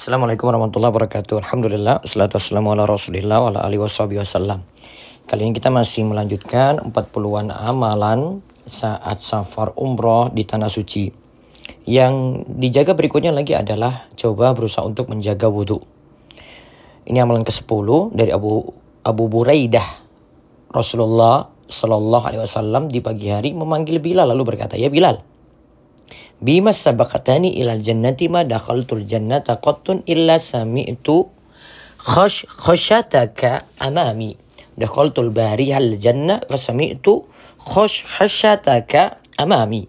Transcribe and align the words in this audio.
Assalamualaikum 0.00 0.48
warahmatullahi 0.48 0.96
wabarakatuh. 0.96 1.44
Alhamdulillah, 1.44 2.00
salatu 2.08 2.40
wassalamu 2.40 2.72
ala 2.72 2.88
rasulillah 2.88 3.36
wa 3.36 3.52
ala 3.52 3.68
alihi. 3.68 3.84
Kali 5.28 5.40
ini 5.44 5.52
kita 5.52 5.68
masih 5.68 6.08
melanjutkan 6.08 6.80
40-an 6.88 7.52
amalan 7.52 8.40
saat 8.64 9.20
safar 9.20 9.76
umroh 9.76 10.32
di 10.32 10.48
Tanah 10.48 10.72
Suci. 10.72 11.12
Yang 11.84 12.48
dijaga 12.48 12.96
berikutnya 12.96 13.28
lagi 13.28 13.52
adalah 13.52 14.08
coba 14.16 14.56
berusaha 14.56 14.88
untuk 14.88 15.12
menjaga 15.12 15.52
wudhu. 15.52 15.84
Ini 17.04 17.20
amalan 17.20 17.44
ke-10 17.44 18.16
dari 18.16 18.32
Abu 18.32 18.72
Abu 19.04 19.28
Buraidah. 19.28 20.00
Rasulullah 20.72 21.52
Shallallahu 21.68 22.24
Alaihi 22.24 22.40
Wasallam 22.40 22.88
di 22.88 23.04
pagi 23.04 23.28
hari 23.28 23.52
memanggil 23.52 24.00
Bilal 24.00 24.32
lalu 24.32 24.48
berkata, 24.48 24.80
ya 24.80 24.88
Bilal, 24.88 25.20
Bima 26.40 26.72
sabaqatani 26.72 27.52
ilal 27.60 27.84
jannati 27.84 28.32
ma 28.32 28.48
dakhaltul 28.48 29.04
jannata 29.04 29.60
qattun 29.60 30.00
illa 30.08 30.40
sami'tu 30.40 31.28
khash 32.00 32.48
khashataka 32.48 33.68
amami. 33.76 34.40
Dakhaltul 34.80 35.28
bari 35.36 35.68
hal 35.68 36.00
jannah 36.00 36.40
wa 36.48 36.56
sami'tu 36.56 37.28
khash 37.60 38.08
khashataka 38.08 39.20
amami. 39.36 39.84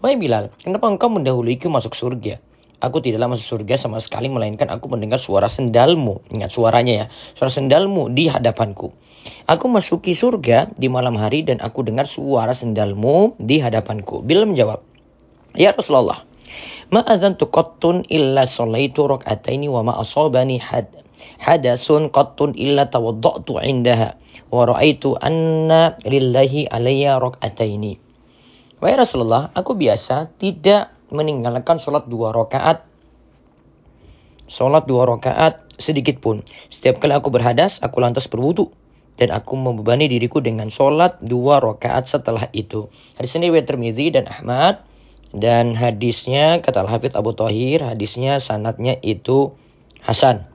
Wahai 0.00 0.16
Bilal, 0.16 0.48
kenapa 0.56 0.88
engkau 0.88 1.12
mendahuluiku 1.12 1.68
masuk 1.68 1.92
surga? 1.92 2.40
Aku 2.80 3.04
tidaklah 3.04 3.36
masuk 3.36 3.60
surga 3.60 3.76
sama 3.76 4.00
sekali 4.00 4.32
melainkan 4.32 4.72
aku 4.72 4.88
mendengar 4.88 5.20
suara 5.20 5.52
sendalmu. 5.52 6.24
Ingat 6.32 6.48
suaranya 6.48 6.92
ya. 6.96 7.06
Suara 7.36 7.52
sendalmu 7.52 8.08
di 8.08 8.32
hadapanku. 8.32 8.96
Aku 9.44 9.68
masuki 9.68 10.16
surga 10.16 10.72
di 10.80 10.88
malam 10.88 11.20
hari 11.20 11.44
dan 11.44 11.60
aku 11.60 11.84
dengar 11.84 12.08
suara 12.08 12.56
sendalmu 12.56 13.36
di 13.36 13.60
hadapanku. 13.60 14.24
Bilal 14.24 14.48
menjawab, 14.48 14.80
Ya 15.58 15.74
Rasulullah, 15.74 16.22
ma 16.94 17.02
adzantu 17.02 17.50
qattun 17.50 18.06
illa 18.06 18.46
sallaitu 18.46 19.10
rak'ataini 19.10 19.66
wa 19.66 19.82
ma 19.82 19.98
asabani 19.98 20.62
had 20.62 20.86
hadasun 21.42 22.14
qattun 22.14 22.54
illa 22.54 22.86
tawaddatu 22.86 23.58
indaha 23.58 24.14
wa 24.54 24.62
ra'aitu 24.70 25.18
anna 25.18 25.98
lillahi 26.06 26.70
alayya 26.70 27.18
rak'ataini. 27.18 27.98
Wahai 28.78 28.96
Rasulullah, 28.96 29.50
aku 29.52 29.74
biasa 29.74 30.30
tidak 30.38 30.94
meninggalkan 31.10 31.82
sholat 31.82 32.06
dua 32.06 32.30
rakaat. 32.30 32.86
Sholat 34.46 34.86
dua 34.86 35.04
rakaat 35.10 35.66
sedikit 35.76 36.22
pun. 36.22 36.46
Setiap 36.70 37.02
kali 37.02 37.12
aku 37.12 37.28
berhadas, 37.34 37.82
aku 37.82 37.98
lantas 37.98 38.30
berwudu. 38.30 38.70
Dan 39.20 39.36
aku 39.36 39.52
membebani 39.52 40.08
diriku 40.08 40.40
dengan 40.40 40.72
sholat 40.72 41.20
dua 41.20 41.60
rakaat 41.60 42.08
setelah 42.08 42.48
itu. 42.56 42.88
Hadis 43.20 43.36
ini 43.36 43.52
Tirmidzi 43.52 44.16
dan 44.16 44.24
Ahmad 44.24 44.80
dan 45.30 45.78
hadisnya 45.78 46.58
kata 46.58 46.82
Al-Hafidh 46.86 47.14
Abu 47.14 47.30
Thahir, 47.34 47.86
hadisnya 47.86 48.42
sanatnya 48.42 48.98
itu 48.98 49.54
Hasan. 50.02 50.48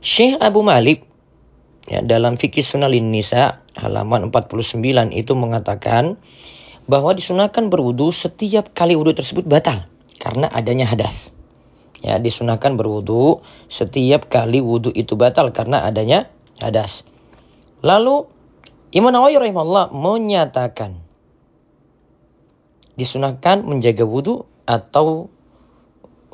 Syekh 0.00 0.40
Abu 0.40 0.64
Malik 0.64 1.06
ya, 1.86 2.00
dalam 2.00 2.40
fikih 2.40 2.64
sunalin 2.64 3.12
nisa 3.12 3.64
halaman 3.76 4.32
49 4.32 4.80
itu 5.12 5.32
mengatakan 5.36 6.16
bahwa 6.88 7.14
disunahkan 7.14 7.68
berwudu 7.68 8.10
setiap 8.10 8.72
kali 8.72 8.96
wudu 8.96 9.12
tersebut 9.12 9.46
batal 9.46 9.86
karena 10.18 10.48
adanya 10.50 10.88
hadas. 10.88 11.30
Ya, 12.00 12.16
disunahkan 12.16 12.80
berwudu 12.80 13.44
setiap 13.68 14.32
kali 14.32 14.64
wudu 14.64 14.88
itu 14.92 15.20
batal 15.20 15.52
karena 15.52 15.84
adanya 15.84 16.32
hadas. 16.58 17.04
Lalu 17.84 18.24
Imam 18.90 19.12
Nawawi 19.12 19.36
rahimahullah 19.36 19.92
menyatakan 19.92 21.09
disunahkan 22.94 23.62
menjaga 23.66 24.06
wudhu 24.06 24.46
atau 24.66 25.30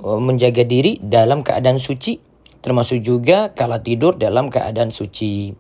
e, 0.01 0.09
menjaga 0.21 0.65
diri 0.65 1.01
dalam 1.01 1.45
keadaan 1.45 1.81
suci, 1.81 2.21
termasuk 2.61 3.01
juga 3.01 3.53
kala 3.53 3.81
tidur 3.81 4.17
dalam 4.17 4.53
keadaan 4.53 4.93
suci. 4.93 5.53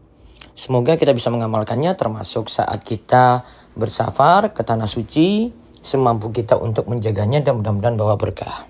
Semoga 0.56 0.96
kita 0.96 1.12
bisa 1.12 1.28
mengamalkannya 1.28 1.92
termasuk 2.00 2.48
saat 2.48 2.80
kita 2.80 3.44
bersafar 3.76 4.56
ke 4.56 4.64
tanah 4.64 4.88
suci, 4.88 5.52
semampu 5.84 6.32
kita 6.32 6.56
untuk 6.56 6.88
menjaganya 6.88 7.44
dan 7.44 7.60
mudah-mudahan 7.60 7.94
bawa 7.94 8.16
berkah. 8.16 8.64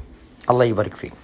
Allah 0.47 0.67
ibarik 0.67 1.17